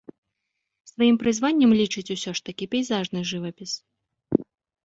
[0.91, 3.71] Сваім прызваннем лічыць усё ж такі пейзажны жывапіс.